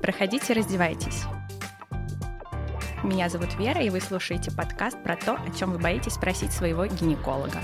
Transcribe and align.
Проходите, 0.00 0.52
раздевайтесь. 0.52 1.24
Меня 3.04 3.28
зовут 3.28 3.54
Вера, 3.54 3.82
и 3.82 3.90
вы 3.90 4.00
слушаете 4.00 4.50
подкаст 4.50 5.02
про 5.02 5.16
то, 5.16 5.34
о 5.34 5.50
чем 5.58 5.72
вы 5.72 5.78
боитесь 5.78 6.14
спросить 6.14 6.52
своего 6.52 6.86
гинеколога. 6.86 7.60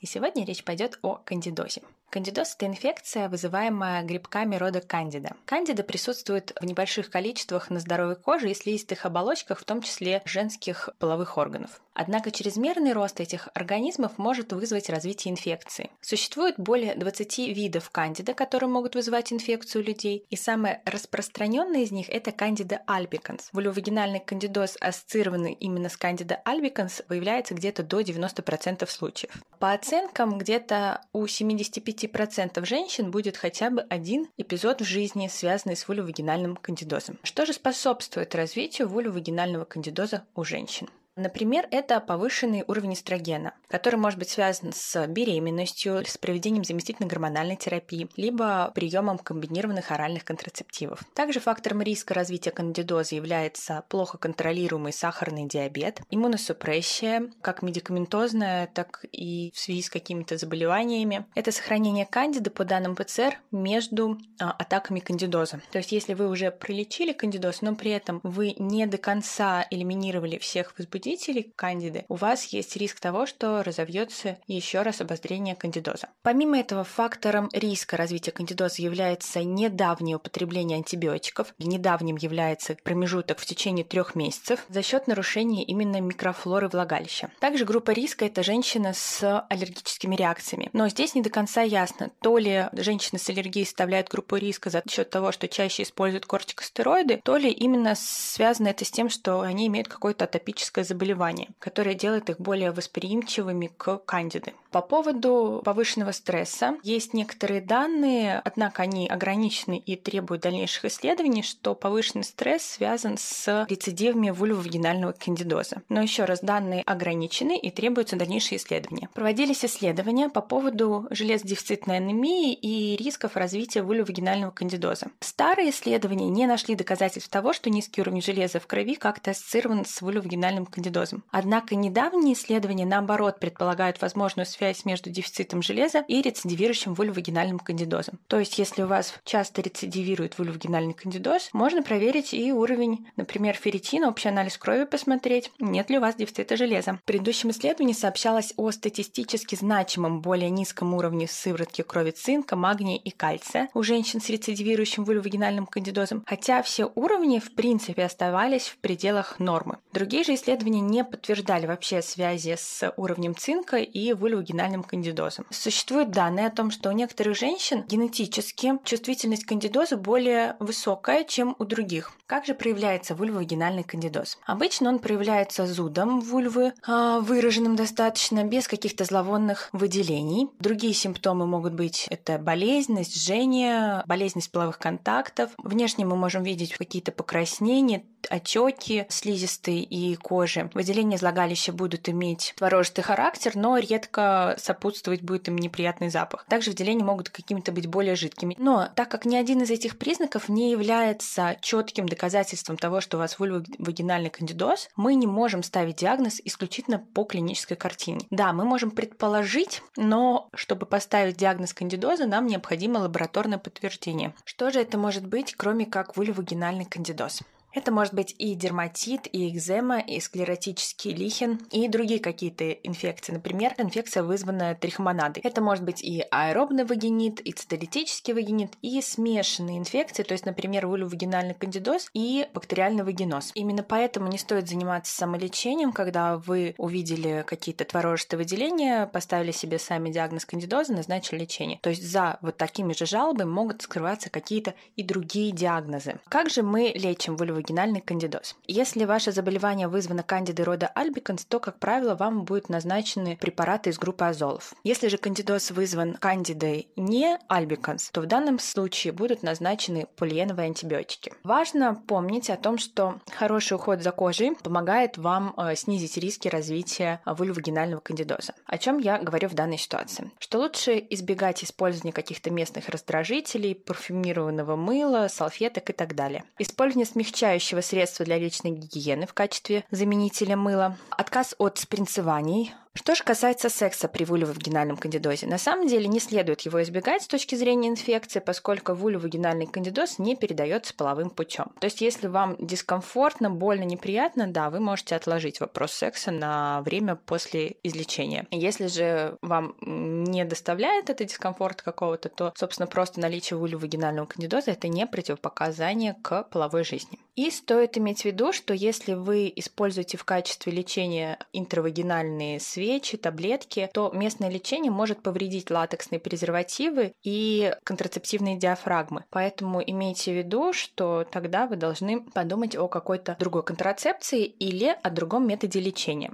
И 0.00 0.06
сегодня 0.06 0.44
речь 0.44 0.64
пойдет 0.64 0.98
о 1.02 1.16
кандидозе. 1.16 1.82
Кандидоз– 2.10 2.54
это 2.56 2.66
инфекция, 2.66 3.28
вызываемая 3.28 4.02
грибками 4.02 4.56
рода 4.56 4.80
кандида. 4.80 5.36
Кандида 5.44 5.82
присутствует 5.82 6.56
в 6.58 6.64
небольших 6.64 7.10
количествах 7.10 7.68
на 7.68 7.80
здоровой 7.80 8.16
коже 8.16 8.50
и 8.50 8.54
слизистых 8.54 9.04
оболочках, 9.04 9.60
в 9.60 9.64
том 9.64 9.82
числе 9.82 10.22
женских 10.24 10.88
половых 10.98 11.36
органов. 11.36 11.82
Однако 11.92 12.30
чрезмерный 12.30 12.92
рост 12.92 13.20
этих 13.20 13.48
организмов 13.54 14.18
может 14.18 14.52
вызвать 14.52 14.88
развитие 14.88 15.32
инфекции. 15.32 15.90
Существует 16.00 16.54
более 16.56 16.94
20 16.94 17.38
видов 17.38 17.90
кандида, 17.90 18.34
которые 18.34 18.70
могут 18.70 18.94
вызывать 18.94 19.32
инфекцию 19.32 19.84
людей, 19.84 20.24
и 20.30 20.36
самое 20.36 20.80
распространенное 20.86 21.80
из 21.80 21.90
них– 21.90 22.08
это 22.10 22.30
кандида 22.30 22.82
альбиканс. 22.86 23.48
Вульвовагинальный 23.52 24.20
кандидоз, 24.20 24.76
ассоциированный 24.80 25.54
именно 25.54 25.88
с 25.88 25.96
кандида 25.96 26.40
альбиканс, 26.44 27.02
выявляется 27.08 27.54
где-то 27.54 27.82
до 27.82 28.00
90% 28.00 28.88
случаев. 28.88 29.32
По 29.58 29.72
оценкам, 29.72 30.38
где-то 30.38 31.02
у 31.12 31.26
75 31.26 31.97
5% 32.06 32.64
женщин 32.64 33.10
будет 33.10 33.36
хотя 33.36 33.70
бы 33.70 33.82
один 33.82 34.28
эпизод 34.36 34.80
в 34.80 34.84
жизни, 34.84 35.28
связанный 35.28 35.76
с 35.76 35.88
вульвовагинальным 35.88 36.56
кандидозом. 36.56 37.18
Что 37.22 37.44
же 37.46 37.52
способствует 37.52 38.34
развитию 38.34 38.88
вульвовагинального 38.88 39.64
кандидоза 39.64 40.24
у 40.34 40.44
женщин? 40.44 40.88
Например, 41.18 41.66
это 41.72 41.98
повышенный 41.98 42.62
уровень 42.68 42.94
эстрогена, 42.94 43.52
который 43.66 43.96
может 43.96 44.20
быть 44.20 44.28
связан 44.28 44.72
с 44.72 45.04
беременностью, 45.08 46.04
с 46.06 46.16
проведением 46.16 46.62
заместительной 46.62 47.08
гормональной 47.08 47.56
терапии, 47.56 48.08
либо 48.16 48.70
приемом 48.72 49.18
комбинированных 49.18 49.90
оральных 49.90 50.24
контрацептивов. 50.24 51.02
Также 51.14 51.40
фактором 51.40 51.82
риска 51.82 52.14
развития 52.14 52.52
кандидоза 52.52 53.16
является 53.16 53.82
плохо 53.88 54.16
контролируемый 54.16 54.92
сахарный 54.92 55.48
диабет, 55.48 56.02
иммуносупрессия, 56.08 57.32
как 57.42 57.62
медикаментозная, 57.62 58.68
так 58.68 59.04
и 59.10 59.50
в 59.56 59.58
связи 59.58 59.82
с 59.82 59.90
какими-то 59.90 60.36
заболеваниями. 60.36 61.26
Это 61.34 61.50
сохранение 61.50 62.06
кандида 62.06 62.50
по 62.50 62.64
данным 62.64 62.94
ПЦР 62.94 63.40
между 63.50 64.18
а, 64.40 64.52
атаками 64.52 65.00
кандидоза. 65.00 65.60
То 65.72 65.78
есть, 65.78 65.90
если 65.90 66.14
вы 66.14 66.28
уже 66.28 66.52
пролечили 66.52 67.12
кандидоз, 67.12 67.60
но 67.60 67.74
при 67.74 67.90
этом 67.90 68.20
вы 68.22 68.54
не 68.60 68.86
до 68.86 68.98
конца 68.98 69.66
элиминировали 69.68 70.38
всех 70.38 70.78
возбудителей, 70.78 71.07
возбудителей 71.08 71.52
кандиды, 71.56 72.04
у 72.08 72.14
вас 72.14 72.44
есть 72.46 72.76
риск 72.76 73.00
того, 73.00 73.26
что 73.26 73.62
разовьется 73.62 74.38
еще 74.46 74.82
раз 74.82 75.00
обострение 75.00 75.54
кандидоза. 75.54 76.08
Помимо 76.22 76.58
этого, 76.58 76.84
фактором 76.84 77.48
риска 77.52 77.96
развития 77.96 78.30
кандидоза 78.30 78.82
является 78.82 79.42
недавнее 79.42 80.16
употребление 80.16 80.76
антибиотиков. 80.76 81.54
Недавним 81.58 82.16
является 82.16 82.76
промежуток 82.84 83.38
в 83.38 83.46
течение 83.46 83.84
трех 83.84 84.14
месяцев 84.14 84.64
за 84.68 84.82
счет 84.82 85.06
нарушения 85.06 85.64
именно 85.64 86.00
микрофлоры 86.00 86.68
влагалища. 86.68 87.30
Также 87.40 87.64
группа 87.64 87.92
риска– 87.92 88.24
это 88.26 88.42
женщина 88.42 88.92
с 88.94 89.46
аллергическими 89.48 90.14
реакциями. 90.14 90.68
Но 90.72 90.88
здесь 90.88 91.14
не 91.14 91.22
до 91.22 91.30
конца 91.30 91.62
ясно, 91.62 92.10
то 92.20 92.36
ли 92.38 92.66
женщины 92.72 93.18
с 93.18 93.28
аллергией 93.30 93.64
составляют 93.64 94.08
группу 94.08 94.36
риска 94.36 94.70
за 94.70 94.82
счет 94.88 95.10
того, 95.10 95.32
что 95.32 95.48
чаще 95.48 95.84
используют 95.84 96.26
кортикостероиды, 96.26 97.20
то 97.24 97.36
ли 97.36 97.50
именно 97.50 97.94
связано 97.96 98.68
это 98.68 98.84
с 98.84 98.90
тем, 98.90 99.08
что 99.08 99.40
они 99.40 99.66
имеют 99.68 99.88
какое-то 99.88 100.24
атопическое 100.24 100.84
заболевание 100.84 100.97
заболевания, 100.98 101.48
которое 101.60 101.94
делает 101.94 102.28
их 102.28 102.40
более 102.40 102.72
восприимчивыми 102.72 103.70
к 103.76 103.98
кандиды. 103.98 104.54
По 104.70 104.82
поводу 104.82 105.62
повышенного 105.64 106.12
стресса 106.12 106.76
есть 106.82 107.14
некоторые 107.14 107.62
данные, 107.62 108.42
однако 108.44 108.82
они 108.82 109.08
ограничены 109.08 109.78
и 109.78 109.96
требуют 109.96 110.42
дальнейших 110.42 110.86
исследований, 110.86 111.42
что 111.42 111.74
повышенный 111.74 112.24
стресс 112.24 112.62
связан 112.62 113.16
с 113.16 113.66
рецидивами 113.68 114.30
вульвовагинального 114.30 115.12
кандидоза. 115.12 115.82
Но 115.88 116.02
еще 116.02 116.24
раз, 116.24 116.40
данные 116.40 116.82
ограничены 116.82 117.58
и 117.58 117.70
требуются 117.70 118.16
дальнейшие 118.16 118.58
исследования. 118.58 119.08
Проводились 119.14 119.64
исследования 119.64 120.28
по 120.28 120.42
поводу 120.42 121.06
железодефицитной 121.10 121.96
анемии 121.96 122.52
и 122.52 122.96
рисков 122.96 123.36
развития 123.36 123.82
вульвовагинального 123.82 124.50
кандидоза. 124.50 125.06
Старые 125.20 125.70
исследования 125.70 126.28
не 126.28 126.46
нашли 126.46 126.74
доказательств 126.74 127.30
того, 127.30 127.54
что 127.54 127.70
низкий 127.70 128.02
уровень 128.02 128.20
железа 128.20 128.60
в 128.60 128.66
крови 128.66 128.96
как-то 128.96 129.30
ассоциирован 129.30 129.86
с 129.86 130.02
вульвовагинальным 130.02 130.66
кандидозом. 130.66 130.87
Однако 131.30 131.74
недавние 131.74 132.34
исследования, 132.34 132.86
наоборот, 132.86 133.40
предполагают 133.40 134.00
возможную 134.00 134.46
связь 134.46 134.84
между 134.84 135.10
дефицитом 135.10 135.62
железа 135.62 136.04
и 136.08 136.22
рецидивирующим 136.22 136.94
вульвагинальным 136.94 137.58
кандидозом. 137.58 138.18
То 138.26 138.38
есть, 138.38 138.58
если 138.58 138.82
у 138.82 138.86
вас 138.86 139.14
часто 139.24 139.62
рецидивирует 139.62 140.38
вульвагинальный 140.38 140.94
кандидоз, 140.94 141.50
можно 141.52 141.82
проверить 141.82 142.34
и 142.34 142.52
уровень, 142.52 143.06
например, 143.16 143.54
ферритина, 143.54 144.08
общий 144.08 144.28
анализ 144.28 144.56
крови 144.58 144.84
посмотреть, 144.84 145.50
нет 145.58 145.90
ли 145.90 145.98
у 145.98 146.00
вас 146.00 146.14
дефицита 146.14 146.56
железа. 146.56 146.98
В 147.02 147.04
предыдущем 147.04 147.50
исследовании 147.50 147.92
сообщалось 147.92 148.54
о 148.56 148.70
статистически 148.70 149.54
значимом 149.54 150.20
более 150.20 150.50
низком 150.50 150.94
уровне 150.94 151.26
сыворотки 151.28 151.82
крови 151.82 152.10
цинка, 152.10 152.56
магния 152.56 152.96
и 152.96 153.10
кальция 153.10 153.68
у 153.74 153.82
женщин 153.82 154.20
с 154.20 154.28
рецидивирующим 154.28 155.04
вульвагинальным 155.04 155.66
кандидозом, 155.66 156.24
хотя 156.26 156.62
все 156.62 156.90
уровни 156.94 157.38
в 157.38 157.54
принципе 157.54 158.04
оставались 158.04 158.68
в 158.68 158.78
пределах 158.78 159.38
нормы. 159.38 159.78
Другие 159.98 160.22
же 160.22 160.34
исследования 160.34 160.80
не 160.80 161.02
подтверждали 161.02 161.66
вообще 161.66 162.02
связи 162.02 162.54
с 162.56 162.92
уровнем 162.96 163.34
цинка 163.34 163.78
и 163.78 164.12
вульвагинальным 164.12 164.68
вагинальным 164.68 164.84
кандидозом. 164.84 165.44
Существуют 165.50 166.12
данные 166.12 166.46
о 166.46 166.50
том, 166.50 166.70
что 166.70 166.90
у 166.90 166.92
некоторых 166.92 167.36
женщин 167.36 167.84
генетически 167.88 168.74
чувствительность 168.84 169.44
кандидоза 169.44 169.96
более 169.96 170.54
высокая, 170.60 171.24
чем 171.24 171.56
у 171.58 171.64
других. 171.64 172.12
Как 172.26 172.46
же 172.46 172.54
проявляется 172.54 173.16
вульвовагинальный 173.16 173.82
кандидоз? 173.82 174.38
Обычно 174.46 174.90
он 174.90 174.98
проявляется 175.00 175.66
зудом 175.66 176.20
вульвы, 176.20 176.74
а, 176.86 177.18
выраженным 177.20 177.74
достаточно, 177.74 178.44
без 178.44 178.68
каких-то 178.68 179.04
зловонных 179.04 179.70
выделений. 179.72 180.48
Другие 180.60 180.94
симптомы 180.94 181.46
могут 181.46 181.72
быть 181.72 182.06
это 182.10 182.38
болезненность, 182.38 183.20
жжение, 183.20 184.04
болезненность 184.06 184.52
половых 184.52 184.78
контактов. 184.78 185.50
Внешне 185.58 186.04
мы 186.04 186.16
можем 186.16 186.42
видеть 186.42 186.74
какие-то 186.74 187.12
покраснения, 187.12 188.04
отеки 188.28 189.06
слизистой 189.08 189.86
и 189.88 190.16
кожи. 190.16 190.70
Выделения 190.74 191.16
из 191.16 191.22
влагалища 191.22 191.72
будут 191.72 192.08
иметь 192.08 192.54
творожистый 192.56 193.04
характер, 193.04 193.52
но 193.54 193.78
редко 193.78 194.56
сопутствовать 194.58 195.22
будет 195.22 195.48
им 195.48 195.56
неприятный 195.56 196.10
запах. 196.10 196.44
Также 196.48 196.70
выделения 196.70 197.04
могут 197.04 197.30
какими-то 197.30 197.72
быть 197.72 197.86
более 197.86 198.16
жидкими. 198.16 198.54
Но 198.58 198.88
так 198.94 199.08
как 199.10 199.24
ни 199.24 199.36
один 199.36 199.62
из 199.62 199.70
этих 199.70 199.98
признаков 199.98 200.48
не 200.48 200.70
является 200.70 201.56
четким 201.60 202.08
доказательством 202.08 202.76
того, 202.76 203.00
что 203.00 203.16
у 203.16 203.20
вас 203.20 203.38
вульвовагинальный 203.38 204.30
кандидоз, 204.30 204.88
мы 204.96 205.14
не 205.14 205.26
можем 205.26 205.62
ставить 205.62 205.96
диагноз 205.96 206.40
исключительно 206.44 206.98
по 206.98 207.24
клинической 207.24 207.76
картине. 207.76 208.26
Да, 208.30 208.52
мы 208.52 208.64
можем 208.64 208.90
предположить, 208.90 209.82
но 209.96 210.48
чтобы 210.54 210.86
поставить 210.86 211.36
диагноз 211.36 211.74
кандидоза, 211.74 212.26
нам 212.26 212.46
необходимо 212.46 212.98
лабораторное 212.98 213.58
подтверждение. 213.58 214.34
Что 214.44 214.70
же 214.70 214.80
это 214.80 214.98
может 214.98 215.26
быть, 215.26 215.54
кроме 215.56 215.86
как 215.86 216.16
вульвовагинальный 216.16 216.84
кандидоз? 216.84 217.42
Это 217.78 217.92
может 217.92 218.12
быть 218.12 218.34
и 218.38 218.56
дерматит, 218.56 219.28
и 219.32 219.48
экзема, 219.48 220.00
и 220.00 220.18
склеротический 220.18 221.12
лихин, 221.14 221.60
и 221.70 221.86
другие 221.86 222.18
какие-то 222.18 222.72
инфекции. 222.72 223.32
Например, 223.32 223.72
инфекция, 223.78 224.24
вызванная 224.24 224.74
трихомонадой. 224.74 225.40
Это 225.44 225.60
может 225.60 225.84
быть 225.84 226.02
и 226.02 226.24
аэробный 226.28 226.84
вагинит, 226.84 227.38
и 227.38 227.52
цитолитический 227.52 228.34
вагинит, 228.34 228.72
и 228.82 229.00
смешанные 229.00 229.78
инфекции, 229.78 230.24
то 230.24 230.32
есть, 230.32 230.44
например, 230.44 230.88
вульвовагинальный 230.88 231.54
кандидоз 231.54 232.10
и 232.14 232.48
бактериальный 232.52 233.04
вагиноз. 233.04 233.52
Именно 233.54 233.84
поэтому 233.84 234.26
не 234.26 234.38
стоит 234.38 234.68
заниматься 234.68 235.16
самолечением, 235.16 235.92
когда 235.92 236.36
вы 236.36 236.74
увидели 236.78 237.44
какие-то 237.46 237.84
творожистые 237.84 238.38
выделения, 238.38 239.06
поставили 239.06 239.52
себе 239.52 239.78
сами 239.78 240.10
диагноз 240.10 240.46
кандидоза, 240.46 240.94
назначили 240.94 241.42
лечение. 241.42 241.78
То 241.80 241.90
есть 241.90 242.02
за 242.02 242.38
вот 242.40 242.56
такими 242.56 242.92
же 242.92 243.06
жалобами 243.06 243.48
могут 243.48 243.82
скрываться 243.82 244.30
какие-то 244.30 244.74
и 244.96 245.04
другие 245.04 245.52
диагнозы. 245.52 246.18
Как 246.28 246.50
же 246.50 246.64
мы 246.64 246.90
лечим 246.92 247.36
вульвовагинальный 247.36 247.67
вагинальный 247.68 248.00
кандидоз. 248.00 248.56
Если 248.66 249.04
ваше 249.04 249.30
заболевание 249.30 249.88
вызвано 249.88 250.22
кандидой 250.22 250.64
рода 250.64 250.86
альбиканс, 250.94 251.44
то, 251.44 251.60
как 251.60 251.78
правило, 251.78 252.14
вам 252.14 252.44
будут 252.44 252.68
назначены 252.68 253.36
препараты 253.36 253.90
из 253.90 253.98
группы 253.98 254.24
азолов. 254.24 254.72
Если 254.84 255.08
же 255.08 255.18
кандидоз 255.18 255.70
вызван 255.70 256.14
кандидой 256.14 256.88
не 256.96 257.38
альбиканс, 257.48 258.10
то 258.10 258.22
в 258.22 258.26
данном 258.26 258.58
случае 258.58 259.12
будут 259.12 259.42
назначены 259.42 260.06
полиеновые 260.16 260.66
антибиотики. 260.66 261.32
Важно 261.44 261.94
помнить 261.94 262.48
о 262.48 262.56
том, 262.56 262.78
что 262.78 263.20
хороший 263.30 263.74
уход 263.74 264.02
за 264.02 264.12
кожей 264.12 264.56
помогает 264.56 265.18
вам 265.18 265.54
э, 265.56 265.74
снизить 265.76 266.16
риски 266.16 266.48
развития 266.48 267.20
вульвагинального 267.26 268.00
кандидоза. 268.00 268.54
О 268.66 268.78
чем 268.78 268.98
я 268.98 269.18
говорю 269.18 269.48
в 269.48 269.54
данной 269.54 269.78
ситуации? 269.78 270.30
Что 270.38 270.58
лучше 270.58 271.04
избегать 271.10 271.62
использования 271.62 272.12
каких-то 272.12 272.50
местных 272.50 272.88
раздражителей, 272.88 273.74
парфюмированного 273.74 274.76
мыла, 274.76 275.28
салфеток 275.28 275.90
и 275.90 275.92
так 275.92 276.14
далее. 276.14 276.44
Использование 276.58 277.06
смягчающих 277.06 277.47
очищающего 277.48 277.80
средства 277.80 278.24
для 278.24 278.38
личной 278.38 278.72
гигиены 278.72 279.26
в 279.26 279.34
качестве 279.34 279.84
заменителя 279.90 280.56
мыла, 280.56 280.96
отказ 281.10 281.54
от 281.58 281.78
спринцеваний, 281.78 282.72
Что 282.98 283.14
же 283.14 283.22
касается 283.22 283.68
секса 283.68 284.08
при 284.08 284.24
вульвовагинальном 284.24 284.96
кандидозе, 284.96 285.46
на 285.46 285.56
самом 285.56 285.86
деле 285.86 286.08
не 286.08 286.18
следует 286.18 286.62
его 286.62 286.82
избегать 286.82 287.22
с 287.22 287.28
точки 287.28 287.54
зрения 287.54 287.88
инфекции, 287.88 288.40
поскольку 288.40 288.92
вульвовагинальный 288.92 289.66
кандидоз 289.66 290.18
не 290.18 290.34
передается 290.34 290.92
половым 290.94 291.30
путем. 291.30 291.66
То 291.78 291.84
есть, 291.84 292.00
если 292.00 292.26
вам 292.26 292.56
дискомфортно, 292.58 293.50
больно, 293.50 293.84
неприятно, 293.84 294.48
да, 294.48 294.68
вы 294.68 294.80
можете 294.80 295.14
отложить 295.14 295.60
вопрос 295.60 295.92
секса 295.92 296.32
на 296.32 296.82
время 296.82 297.14
после 297.14 297.76
излечения. 297.84 298.48
Если 298.50 298.88
же 298.88 299.38
вам 299.42 299.76
не 299.80 300.44
доставляет 300.44 301.08
это 301.08 301.24
дискомфорт 301.24 301.82
какого-то, 301.82 302.28
то, 302.28 302.52
собственно, 302.56 302.88
просто 302.88 303.20
наличие 303.20 303.60
вульвовагинального 303.60 304.26
кандидоза 304.26 304.72
это 304.72 304.88
не 304.88 305.06
противопоказание 305.06 306.16
к 306.20 306.42
половой 306.50 306.82
жизни. 306.82 307.20
И 307.36 307.52
стоит 307.52 307.96
иметь 307.96 308.22
в 308.22 308.24
виду, 308.24 308.52
что 308.52 308.74
если 308.74 309.14
вы 309.14 309.52
используете 309.54 310.16
в 310.16 310.24
качестве 310.24 310.72
лечения 310.72 311.38
интравагинальные 311.52 312.58
свечи, 312.58 312.87
таблетки, 313.16 313.88
то 313.92 314.10
местное 314.14 314.50
лечение 314.50 314.90
может 314.90 315.22
повредить 315.22 315.70
латексные 315.70 316.18
презервативы 316.18 317.12
и 317.22 317.74
контрацептивные 317.84 318.56
диафрагмы. 318.56 319.24
Поэтому 319.30 319.82
имейте 319.82 320.32
в 320.32 320.36
виду, 320.36 320.72
что 320.72 321.24
тогда 321.30 321.66
вы 321.66 321.76
должны 321.76 322.20
подумать 322.20 322.76
о 322.76 322.88
какой-то 322.88 323.36
другой 323.38 323.62
контрацепции 323.62 324.44
или 324.44 324.96
о 325.02 325.10
другом 325.10 325.46
методе 325.46 325.80
лечения. 325.80 326.32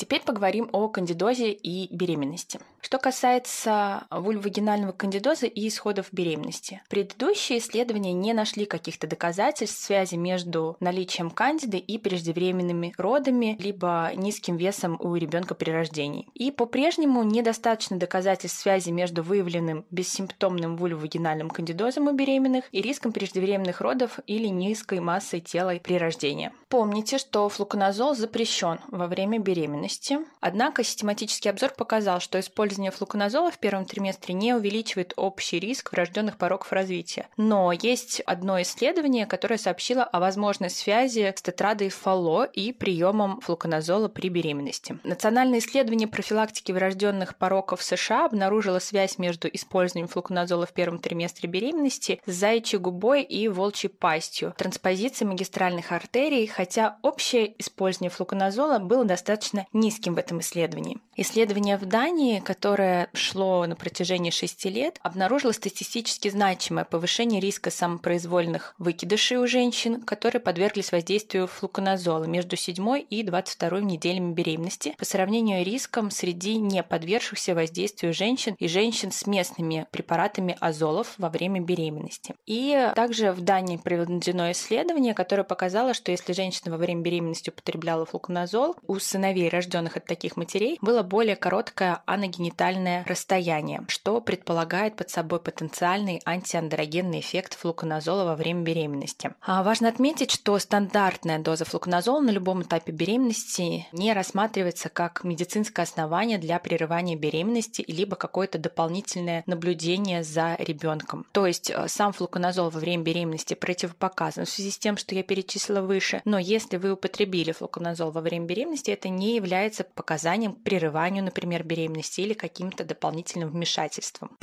Теперь 0.00 0.22
поговорим 0.22 0.70
о 0.72 0.88
кандидозе 0.88 1.52
и 1.52 1.94
беременности. 1.94 2.58
Что 2.80 2.96
касается 2.96 4.06
вульвагинального 4.10 4.92
кандидоза 4.92 5.44
и 5.44 5.68
исходов 5.68 6.06
беременности. 6.10 6.80
Предыдущие 6.88 7.58
исследования 7.58 8.14
не 8.14 8.32
нашли 8.32 8.64
каких-то 8.64 9.06
доказательств 9.06 9.84
связи 9.84 10.14
между 10.14 10.78
наличием 10.80 11.30
кандиды 11.30 11.76
и 11.76 11.98
преждевременными 11.98 12.94
родами, 12.96 13.58
либо 13.60 14.10
низким 14.16 14.56
весом 14.56 14.96
у 14.98 15.14
ребенка 15.16 15.54
при 15.54 15.70
рождении. 15.70 16.26
И 16.32 16.50
по-прежнему 16.50 17.22
недостаточно 17.22 17.98
доказательств 17.98 18.58
связи 18.58 18.88
между 18.88 19.22
выявленным 19.22 19.84
бессимптомным 19.90 20.78
вульвагинальным 20.78 21.50
кандидозом 21.50 22.08
у 22.08 22.12
беременных 22.12 22.64
и 22.72 22.80
риском 22.80 23.12
преждевременных 23.12 23.82
родов 23.82 24.18
или 24.26 24.46
низкой 24.46 25.00
массой 25.00 25.40
тела 25.40 25.74
при 25.74 25.98
рождении. 25.98 26.52
Помните, 26.70 27.18
что 27.18 27.46
флуконазол 27.50 28.14
запрещен 28.14 28.78
во 28.88 29.06
время 29.06 29.38
беременности 29.38 29.89
беременности. 29.90 30.18
Однако 30.40 30.84
систематический 30.84 31.50
обзор 31.50 31.72
показал, 31.76 32.20
что 32.20 32.40
использование 32.40 32.90
флуконазола 32.90 33.50
в 33.50 33.58
первом 33.58 33.84
триместре 33.84 34.34
не 34.34 34.54
увеличивает 34.54 35.12
общий 35.16 35.58
риск 35.58 35.92
врожденных 35.92 36.38
пороков 36.38 36.72
развития. 36.72 37.28
Но 37.36 37.72
есть 37.72 38.20
одно 38.20 38.60
исследование, 38.62 39.26
которое 39.26 39.58
сообщило 39.58 40.02
о 40.02 40.20
возможной 40.20 40.70
связи 40.70 41.32
с 41.36 41.42
тетрадой 41.42 41.90
фало 41.90 42.44
и 42.44 42.72
приемом 42.72 43.40
флуконазола 43.40 44.08
при 44.08 44.28
беременности. 44.28 44.98
Национальное 45.04 45.58
исследование 45.58 46.08
профилактики 46.08 46.72
врожденных 46.72 47.36
пороков 47.36 47.82
США 47.82 48.26
обнаружило 48.26 48.78
связь 48.78 49.18
между 49.18 49.48
использованием 49.48 50.08
флуконазола 50.08 50.66
в 50.66 50.72
первом 50.72 50.98
триместре 50.98 51.48
беременности 51.48 52.20
с 52.26 52.32
заячьей 52.32 52.80
губой 52.80 53.22
и 53.22 53.48
волчьей 53.48 53.90
пастью, 53.90 54.54
транспозицией 54.56 55.28
магистральных 55.28 55.92
артерий, 55.92 56.46
хотя 56.46 56.96
общее 57.02 57.54
использование 57.60 58.10
флуконазола 58.10 58.78
было 58.78 59.04
достаточно 59.04 59.66
низким 59.80 60.14
в 60.14 60.18
этом 60.18 60.40
исследовании. 60.40 60.98
Исследование 61.16 61.76
в 61.76 61.84
Дании, 61.84 62.40
которое 62.40 63.08
шло 63.12 63.66
на 63.66 63.76
протяжении 63.76 64.30
шести 64.30 64.70
лет, 64.70 64.98
обнаружило 65.02 65.52
статистически 65.52 66.28
значимое 66.28 66.84
повышение 66.84 67.40
риска 67.40 67.70
самопроизвольных 67.70 68.74
выкидышей 68.78 69.36
у 69.38 69.46
женщин, 69.46 70.02
которые 70.02 70.40
подверглись 70.40 70.92
воздействию 70.92 71.46
флуконазола 71.46 72.24
между 72.24 72.56
7 72.56 73.04
и 73.08 73.22
22 73.22 73.80
неделями 73.80 74.32
беременности 74.32 74.94
по 74.98 75.04
сравнению 75.04 75.62
с 75.62 75.66
риском 75.66 76.10
среди 76.10 76.56
не 76.56 76.82
подвергшихся 76.82 77.54
воздействию 77.54 78.14
женщин 78.14 78.54
и 78.58 78.68
женщин 78.68 79.12
с 79.12 79.26
местными 79.26 79.86
препаратами 79.90 80.56
азолов 80.60 81.14
во 81.18 81.28
время 81.28 81.60
беременности. 81.60 82.34
И 82.46 82.90
также 82.94 83.32
в 83.32 83.40
Дании 83.40 83.76
проведено 83.76 84.50
исследование, 84.52 85.14
которое 85.14 85.44
показало, 85.44 85.94
что 85.94 86.10
если 86.10 86.32
женщина 86.32 86.70
во 86.70 86.78
время 86.78 87.02
беременности 87.02 87.50
употребляла 87.50 88.06
флуконазол, 88.06 88.76
у 88.86 88.98
сыновей 88.98 89.48
рожденных 89.48 89.69
от 89.78 90.04
таких 90.04 90.36
матерей, 90.36 90.78
было 90.80 91.02
более 91.02 91.36
короткое 91.36 92.02
аногенитальное 92.06 93.04
расстояние, 93.06 93.84
что 93.88 94.20
предполагает 94.20 94.96
под 94.96 95.10
собой 95.10 95.40
потенциальный 95.40 96.20
антиандрогенный 96.24 97.20
эффект 97.20 97.56
флуконазола 97.56 98.24
во 98.24 98.36
время 98.36 98.62
беременности. 98.62 99.34
А 99.40 99.62
важно 99.62 99.88
отметить, 99.88 100.30
что 100.30 100.58
стандартная 100.58 101.38
доза 101.38 101.64
флуконазола 101.64 102.20
на 102.20 102.30
любом 102.30 102.62
этапе 102.62 102.92
беременности 102.92 103.86
не 103.92 104.12
рассматривается 104.12 104.88
как 104.88 105.24
медицинское 105.24 105.82
основание 105.82 106.38
для 106.38 106.58
прерывания 106.58 107.16
беременности 107.16 107.84
либо 107.86 108.16
какое-то 108.16 108.58
дополнительное 108.58 109.42
наблюдение 109.46 110.22
за 110.22 110.56
ребенком. 110.58 111.26
То 111.32 111.46
есть 111.46 111.70
э, 111.70 111.88
сам 111.88 112.12
флуконазол 112.12 112.70
во 112.70 112.80
время 112.80 113.02
беременности 113.02 113.54
противопоказан 113.54 114.44
в 114.44 114.48
связи 114.50 114.70
с 114.70 114.78
тем, 114.78 114.96
что 114.96 115.14
я 115.14 115.22
перечислила 115.22 115.80
выше, 115.80 116.22
но 116.24 116.38
если 116.38 116.76
вы 116.76 116.92
употребили 116.92 117.52
флуконазол 117.52 118.10
во 118.10 118.20
время 118.20 118.46
беременности, 118.46 118.90
это 118.90 119.08
не 119.08 119.36
является 119.36 119.59
является 119.60 119.84
показанием 119.84 120.54
к 120.54 120.62
прерыванию, 120.62 121.22
например, 121.22 121.64
беременности 121.64 122.22
или 122.22 122.32
каким-то 122.32 122.84
дополнительным 122.84 123.50
вмешательством. 123.50 124.38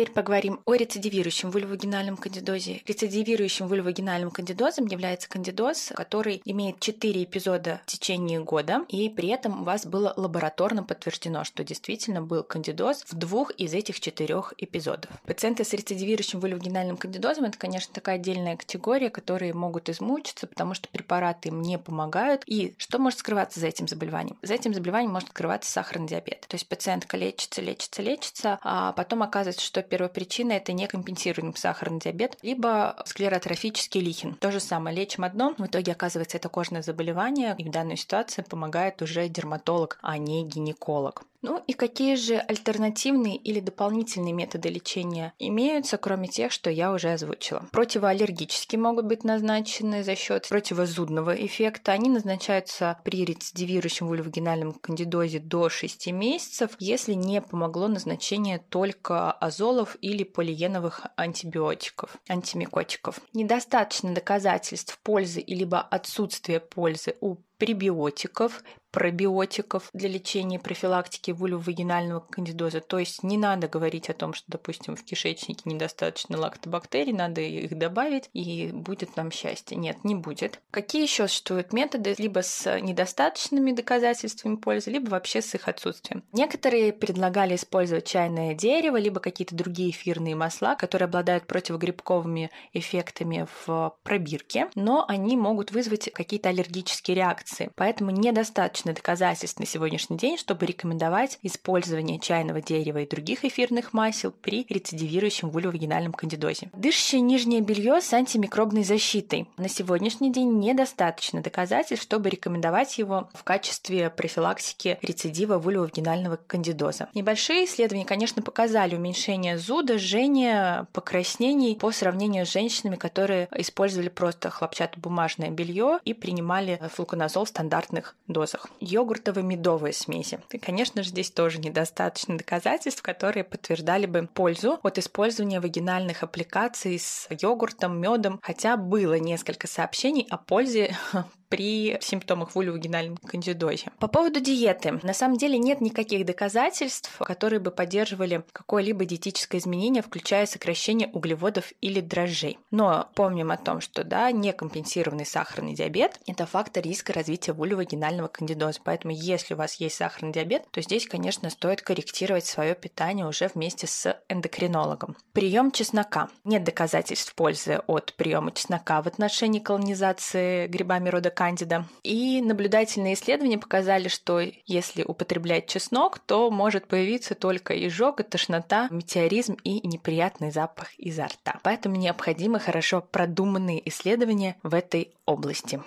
Теперь 0.00 0.14
поговорим 0.14 0.60
о 0.64 0.72
рецидивирующем 0.72 1.50
вульвогенальном 1.50 2.16
кандидозе. 2.16 2.80
Рецидивирующим 2.86 3.68
вульвогенальным 3.68 4.30
кандидозом 4.30 4.86
является 4.86 5.28
кандидоз, 5.28 5.92
который 5.94 6.40
имеет 6.46 6.80
4 6.80 7.22
эпизода 7.22 7.82
в 7.84 7.90
течение 7.90 8.40
года, 8.40 8.86
и 8.88 9.10
при 9.10 9.28
этом 9.28 9.60
у 9.60 9.64
вас 9.64 9.84
было 9.84 10.14
лабораторно 10.16 10.82
подтверждено, 10.82 11.44
что 11.44 11.64
действительно 11.64 12.22
был 12.22 12.42
кандидоз 12.44 13.04
в 13.10 13.14
двух 13.14 13.50
из 13.50 13.74
этих 13.74 14.00
четырех 14.00 14.54
эпизодов. 14.56 15.10
Пациенты 15.26 15.64
с 15.64 15.74
рецидивирующим 15.74 16.40
вульвогенальным 16.40 16.96
кандидозом 16.96 17.44
это, 17.44 17.58
конечно, 17.58 17.92
такая 17.92 18.14
отдельная 18.14 18.56
категория, 18.56 19.10
которые 19.10 19.52
могут 19.52 19.90
измучиться, 19.90 20.46
потому 20.46 20.72
что 20.72 20.88
препараты 20.88 21.50
им 21.50 21.60
не 21.60 21.76
помогают. 21.78 22.42
И 22.46 22.74
что 22.78 22.98
может 22.98 23.18
скрываться 23.18 23.60
за 23.60 23.66
этим 23.66 23.86
заболеванием? 23.86 24.38
За 24.40 24.54
этим 24.54 24.72
заболеванием 24.72 25.12
может 25.12 25.28
скрываться 25.28 25.70
сахарный 25.70 26.08
диабет. 26.08 26.46
То 26.48 26.54
есть 26.54 26.66
пациентка 26.66 27.18
лечится, 27.18 27.60
лечится, 27.60 28.00
лечится, 28.00 28.58
а 28.62 28.92
потом 28.92 29.22
оказывается, 29.22 29.62
что 29.62 29.89
первопричина 29.90 30.52
это 30.52 30.72
некомпенсируемый 30.72 31.56
сахарный 31.56 32.00
диабет, 32.00 32.38
либо 32.42 32.96
склеротрофический 33.04 34.00
лихин. 34.00 34.34
То 34.36 34.50
же 34.50 34.60
самое, 34.60 34.96
лечим 34.96 35.24
одно, 35.24 35.54
в 35.58 35.66
итоге 35.66 35.92
оказывается 35.92 36.38
это 36.38 36.48
кожное 36.48 36.82
заболевание, 36.82 37.54
и 37.58 37.64
в 37.64 37.70
данной 37.70 37.96
ситуации 37.96 38.42
помогает 38.42 39.02
уже 39.02 39.28
дерматолог, 39.28 39.98
а 40.00 40.16
не 40.16 40.44
гинеколог. 40.44 41.24
Ну 41.42 41.62
и 41.66 41.72
какие 41.72 42.16
же 42.16 42.36
альтернативные 42.36 43.36
или 43.36 43.60
дополнительные 43.60 44.34
методы 44.34 44.68
лечения 44.68 45.32
имеются, 45.38 45.96
кроме 45.96 46.28
тех, 46.28 46.52
что 46.52 46.70
я 46.70 46.92
уже 46.92 47.12
озвучила? 47.12 47.66
Противоаллергические 47.72 48.78
могут 48.78 49.06
быть 49.06 49.24
назначены 49.24 50.04
за 50.04 50.16
счет 50.16 50.48
противозудного 50.48 51.34
эффекта. 51.34 51.92
Они 51.92 52.10
назначаются 52.10 52.98
при 53.04 53.24
рецидивирующем 53.24 54.06
вульвагинальном 54.06 54.74
кандидозе 54.74 55.38
до 55.38 55.70
6 55.70 56.08
месяцев, 56.12 56.72
если 56.78 57.14
не 57.14 57.40
помогло 57.40 57.88
назначение 57.88 58.58
только 58.58 59.32
азолов 59.32 59.96
или 60.02 60.24
полиеновых 60.24 61.06
антибиотиков, 61.16 62.18
антимикотиков. 62.28 63.18
Недостаточно 63.32 64.14
доказательств 64.14 64.98
пользы 65.02 65.42
либо 65.46 65.80
отсутствия 65.80 66.60
пользы 66.60 67.16
у 67.20 67.36
пребиотиков, 67.60 68.64
пробиотиков 68.90 69.88
для 69.92 70.08
лечения 70.08 70.56
и 70.56 70.60
профилактики 70.60 71.30
вульвовагинального 71.30 72.20
кандидоза. 72.20 72.80
То 72.80 72.98
есть 72.98 73.22
не 73.22 73.36
надо 73.36 73.68
говорить 73.68 74.10
о 74.10 74.14
том, 74.14 74.34
что, 74.34 74.46
допустим, 74.48 74.96
в 74.96 75.04
кишечнике 75.04 75.62
недостаточно 75.66 76.38
лактобактерий, 76.38 77.12
надо 77.12 77.40
их 77.42 77.78
добавить, 77.78 78.30
и 78.32 78.70
будет 78.72 79.16
нам 79.16 79.30
счастье. 79.30 79.76
Нет, 79.76 80.02
не 80.02 80.14
будет. 80.14 80.60
Какие 80.70 81.02
еще 81.02 81.28
существуют 81.28 81.72
методы 81.72 82.14
либо 82.18 82.42
с 82.42 82.80
недостаточными 82.80 83.72
доказательствами 83.72 84.56
пользы, 84.56 84.90
либо 84.90 85.10
вообще 85.10 85.42
с 85.42 85.54
их 85.54 85.68
отсутствием? 85.68 86.24
Некоторые 86.32 86.92
предлагали 86.92 87.56
использовать 87.56 88.06
чайное 88.06 88.54
дерево, 88.54 88.96
либо 88.96 89.20
какие-то 89.20 89.54
другие 89.54 89.90
эфирные 89.90 90.34
масла, 90.34 90.74
которые 90.74 91.06
обладают 91.06 91.46
противогрибковыми 91.46 92.50
эффектами 92.72 93.46
в 93.66 93.94
пробирке, 94.02 94.68
но 94.74 95.04
они 95.06 95.36
могут 95.36 95.72
вызвать 95.72 96.10
какие-то 96.12 96.48
аллергические 96.48 97.16
реакции 97.16 97.49
инфекции. 97.50 97.70
Поэтому 97.76 98.10
недостаточно 98.10 98.92
доказательств 98.92 99.58
на 99.58 99.66
сегодняшний 99.66 100.16
день, 100.16 100.38
чтобы 100.38 100.66
рекомендовать 100.66 101.38
использование 101.42 102.18
чайного 102.18 102.60
дерева 102.60 102.98
и 102.98 103.08
других 103.08 103.44
эфирных 103.44 103.92
масел 103.92 104.32
при 104.32 104.66
рецидивирующем 104.68 105.50
вульвовагинальном 105.50 106.12
кандидозе. 106.12 106.70
Дышащее 106.74 107.20
нижнее 107.20 107.60
белье 107.60 108.00
с 108.00 108.12
антимикробной 108.12 108.84
защитой. 108.84 109.48
На 109.56 109.68
сегодняшний 109.68 110.32
день 110.32 110.58
недостаточно 110.58 111.42
доказательств, 111.42 112.04
чтобы 112.04 112.30
рекомендовать 112.30 112.98
его 112.98 113.28
в 113.34 113.44
качестве 113.44 114.10
профилактики 114.10 114.98
рецидива 115.02 115.58
вульвовагинального 115.58 116.36
кандидоза. 116.46 117.08
Небольшие 117.14 117.64
исследования, 117.64 118.04
конечно, 118.04 118.42
показали 118.42 118.94
уменьшение 118.94 119.58
зуда, 119.58 119.98
жжения, 119.98 120.86
покраснений 120.92 121.76
по 121.76 121.90
сравнению 121.92 122.46
с 122.46 122.52
женщинами, 122.52 122.96
которые 122.96 123.48
использовали 123.56 124.08
просто 124.08 124.50
хлопчатобумажное 124.50 125.50
белье 125.50 125.98
и 126.04 126.14
принимали 126.14 126.80
флуконазол 126.94 127.39
в 127.44 127.48
стандартных 127.48 128.16
дозах. 128.26 128.68
Йогуртово-медовые 128.80 129.92
смеси. 129.92 130.40
И, 130.50 130.58
конечно 130.58 131.02
же, 131.02 131.10
здесь 131.10 131.30
тоже 131.30 131.58
недостаточно 131.58 132.36
доказательств, 132.36 133.02
которые 133.02 133.44
подтверждали 133.44 134.06
бы 134.06 134.28
пользу 134.32 134.78
от 134.82 134.98
использования 134.98 135.60
вагинальных 135.60 136.22
аппликаций 136.22 136.98
с 136.98 137.26
йогуртом, 137.30 138.00
медом, 138.00 138.40
хотя 138.42 138.76
было 138.76 139.18
несколько 139.18 139.66
сообщений 139.66 140.26
о 140.30 140.36
пользе 140.38 140.96
при 141.50 141.98
симптомах 142.00 142.54
вульвогенальном 142.54 143.18
кандидозе. 143.18 143.90
По 143.98 144.08
поводу 144.08 144.40
диеты. 144.40 145.00
На 145.02 145.12
самом 145.12 145.36
деле 145.36 145.58
нет 145.58 145.80
никаких 145.80 146.24
доказательств, 146.24 147.18
которые 147.18 147.60
бы 147.60 147.70
поддерживали 147.70 148.44
какое-либо 148.52 149.04
диетическое 149.04 149.60
изменение, 149.60 150.02
включая 150.02 150.46
сокращение 150.46 151.08
углеводов 151.12 151.72
или 151.80 152.00
дрожжей. 152.00 152.58
Но 152.70 153.10
помним 153.14 153.50
о 153.50 153.56
том, 153.56 153.80
что 153.80 154.04
да, 154.04 154.30
некомпенсированный 154.30 155.26
сахарный 155.26 155.74
диабет– 155.74 156.20
это 156.26 156.46
фактор 156.46 156.84
риска 156.84 157.12
развития 157.12 157.52
вульвогенального 157.52 158.28
кандидоза. 158.28 158.80
Поэтому 158.84 159.12
если 159.12 159.54
у 159.54 159.56
вас 159.56 159.74
есть 159.74 159.96
сахарный 159.96 160.32
диабет, 160.32 160.62
то 160.70 160.80
здесь, 160.80 161.06
конечно, 161.08 161.50
стоит 161.50 161.82
корректировать 161.82 162.46
свое 162.46 162.76
питание 162.76 163.26
уже 163.26 163.50
вместе 163.52 163.88
с 163.88 164.16
эндокринологом. 164.28 165.16
Прием 165.32 165.72
чеснока. 165.72 166.28
Нет 166.44 166.62
доказательств 166.62 167.34
пользы 167.34 167.80
от 167.88 168.14
приема 168.14 168.52
чеснока 168.52 169.02
в 169.02 169.08
отношении 169.08 169.58
колонизации 169.58 170.68
грибами 170.68 171.08
рода 171.08 171.30
кандида. 171.40 171.86
И 172.02 172.42
наблюдательные 172.42 173.14
исследования 173.14 173.56
показали, 173.56 174.08
что 174.08 174.42
если 174.66 175.02
употреблять 175.02 175.68
чеснок, 175.68 176.18
то 176.18 176.50
может 176.50 176.86
появиться 176.86 177.34
только 177.34 177.72
изжога, 177.86 178.24
тошнота, 178.24 178.88
метеоризм 178.90 179.56
и 179.64 179.86
неприятный 179.88 180.50
запах 180.50 180.92
изо 180.98 181.24
рта. 181.24 181.58
Поэтому 181.62 181.96
необходимы 181.96 182.60
хорошо 182.60 183.00
продуманные 183.00 183.88
исследования 183.88 184.56
в 184.62 184.74
этой 184.74 185.14
области. 185.24 185.80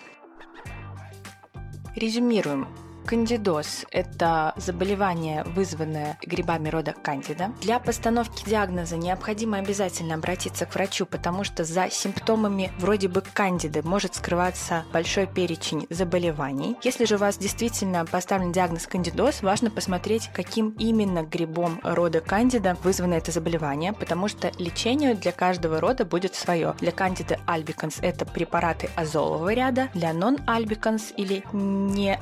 Резюмируем. 1.94 2.66
Кандидоз– 3.06 3.84
это 3.90 4.54
заболевание, 4.56 5.44
вызванное 5.44 6.18
грибами 6.24 6.70
рода 6.70 6.92
кандида. 6.92 7.52
Для 7.60 7.78
постановки 7.78 8.48
диагноза 8.48 8.96
необходимо 8.96 9.58
обязательно 9.58 10.14
обратиться 10.14 10.64
к 10.64 10.74
врачу, 10.74 11.04
потому 11.04 11.44
что 11.44 11.64
за 11.64 11.90
симптомами 11.90 12.72
вроде 12.78 13.08
бы 13.08 13.20
кандиды 13.20 13.82
может 13.82 14.14
скрываться 14.14 14.84
большой 14.92 15.26
перечень 15.26 15.86
заболеваний. 15.90 16.76
Если 16.82 17.04
же 17.04 17.16
у 17.16 17.18
вас 17.18 17.36
действительно 17.36 18.06
поставлен 18.06 18.52
диагноз 18.52 18.86
кандидоз, 18.86 19.42
важно 19.42 19.70
посмотреть, 19.70 20.30
каким 20.32 20.70
именно 20.78 21.22
грибом 21.22 21.80
рода 21.82 22.20
кандида 22.20 22.76
вызвано 22.82 23.14
это 23.14 23.32
заболевание, 23.32 23.92
потому 23.92 24.28
что 24.28 24.50
лечение 24.58 25.14
для 25.14 25.32
каждого 25.32 25.78
рода 25.78 26.06
будет 26.06 26.34
свое. 26.34 26.74
Для 26.80 26.90
кандида 26.90 27.38
альбиканс 27.46 27.98
это 28.00 28.24
препараты 28.24 28.88
азолового 28.96 29.52
ряда, 29.52 29.90
для 29.92 30.14
нон-альбиканс 30.14 31.12
или 31.16 31.44
не 31.52 32.18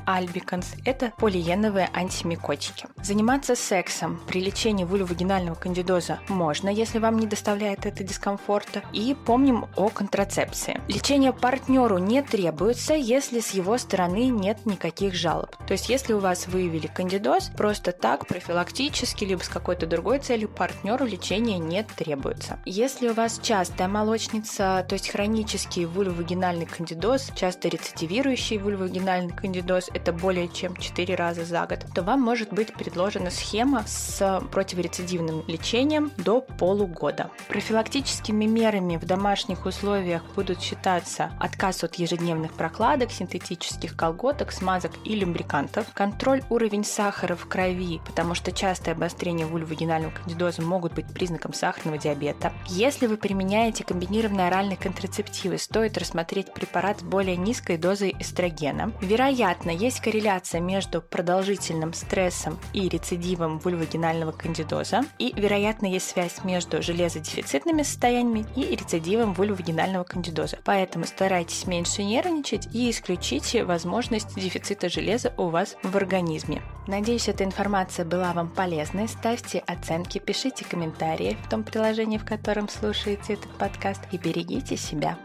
это 0.85 1.13
полиеновые 1.17 1.89
антимикотики. 1.93 2.87
Заниматься 3.01 3.55
сексом 3.55 4.19
при 4.27 4.41
лечении 4.41 4.83
вульвогенального 4.83 5.55
кандидоза 5.55 6.19
можно, 6.29 6.69
если 6.69 6.99
вам 6.99 7.17
не 7.17 7.27
доставляет 7.27 7.85
это 7.85 8.03
дискомфорта. 8.03 8.83
И 8.93 9.15
помним 9.25 9.65
о 9.75 9.89
контрацепции. 9.89 10.81
Лечение 10.87 11.33
партнеру 11.33 11.97
не 11.97 12.21
требуется, 12.21 12.93
если 12.93 13.39
с 13.39 13.51
его 13.51 13.77
стороны 13.77 14.27
нет 14.27 14.65
никаких 14.65 15.13
жалоб. 15.13 15.55
То 15.67 15.73
есть, 15.73 15.89
если 15.89 16.13
у 16.13 16.19
вас 16.19 16.47
выявили 16.47 16.87
кандидоз, 16.87 17.49
просто 17.55 17.91
так, 17.91 18.27
профилактически, 18.27 19.25
либо 19.25 19.41
с 19.41 19.49
какой-то 19.49 19.85
другой 19.85 20.19
целью, 20.19 20.49
партнеру 20.49 21.05
лечение 21.05 21.59
не 21.59 21.83
требуется. 21.83 22.59
Если 22.65 23.09
у 23.09 23.13
вас 23.13 23.39
частая 23.41 23.87
молочница, 23.87 24.85
то 24.87 24.93
есть 24.93 25.09
хронический 25.09 25.85
вульвогенальный 25.85 26.65
кандидоз, 26.65 27.29
часто 27.35 27.67
рецидивирующий 27.67 28.57
вульвогенальный 28.57 29.33
кандидоз, 29.33 29.89
это 29.93 30.13
более 30.13 30.47
чем 30.47 30.62
чем 30.63 30.77
4 30.77 31.15
раза 31.15 31.43
за 31.43 31.65
год, 31.65 31.79
то 31.93 32.03
вам 32.03 32.21
может 32.21 32.53
быть 32.53 32.73
предложена 32.73 33.29
схема 33.31 33.83
с 33.85 34.41
противорецидивным 34.49 35.43
лечением 35.47 36.09
до 36.15 36.39
полугода. 36.39 37.31
Профилактическими 37.49 38.45
мерами 38.45 38.95
в 38.95 39.05
домашних 39.05 39.65
условиях 39.65 40.23
будут 40.35 40.61
считаться 40.61 41.33
отказ 41.37 41.83
от 41.83 41.95
ежедневных 41.95 42.53
прокладок, 42.53 43.11
синтетических 43.11 43.97
колготок, 43.97 44.53
смазок 44.53 44.93
и 45.03 45.15
люмбрикантов, 45.15 45.87
контроль 45.93 46.43
уровень 46.49 46.85
сахара 46.85 47.35
в 47.35 47.45
крови, 47.49 47.99
потому 48.05 48.33
что 48.33 48.53
частое 48.53 48.95
обострение 48.95 49.45
вульвогенального 49.45 50.11
кандидоза 50.11 50.61
могут 50.61 50.93
быть 50.93 51.13
признаком 51.13 51.51
сахарного 51.53 51.97
диабета. 51.97 52.53
Если 52.67 53.07
вы 53.07 53.17
применяете 53.17 53.83
комбинированные 53.83 54.47
оральные 54.47 54.77
контрацептивы, 54.77 55.57
стоит 55.57 55.97
рассмотреть 55.97 56.53
препарат 56.53 57.01
с 57.01 57.03
более 57.03 57.35
низкой 57.35 57.77
дозой 57.77 58.15
эстрогена. 58.17 58.93
Вероятно, 59.01 59.69
есть 59.69 59.99
корреляция 59.99 60.52
корреляция 60.53 60.61
между 60.61 61.01
продолжительным 61.01 61.93
стрессом 61.93 62.59
и 62.73 62.89
рецидивом 62.89 63.59
вульвогенального 63.59 64.31
кандидоза, 64.31 65.01
и, 65.19 65.33
вероятно, 65.35 65.87
есть 65.87 66.09
связь 66.09 66.43
между 66.43 66.81
железодефицитными 66.81 67.83
состояниями 67.83 68.45
и 68.55 68.75
рецидивом 68.75 69.33
вульвогенального 69.33 70.03
кандидоза. 70.03 70.57
Поэтому 70.63 71.05
старайтесь 71.05 71.67
меньше 71.67 72.03
нервничать 72.03 72.67
и 72.73 72.89
исключите 72.89 73.63
возможность 73.63 74.35
дефицита 74.35 74.89
железа 74.89 75.33
у 75.37 75.49
вас 75.49 75.75
в 75.83 75.95
организме. 75.95 76.61
Надеюсь, 76.87 77.29
эта 77.29 77.43
информация 77.43 78.05
была 78.05 78.33
вам 78.33 78.49
полезной. 78.49 79.07
Ставьте 79.07 79.59
оценки, 79.59 80.19
пишите 80.19 80.65
комментарии 80.65 81.37
в 81.45 81.49
том 81.49 81.63
приложении, 81.63 82.17
в 82.17 82.25
котором 82.25 82.69
слушаете 82.69 83.33
этот 83.33 83.51
подкаст 83.57 84.01
и 84.11 84.17
берегите 84.17 84.77
себя. 84.77 85.17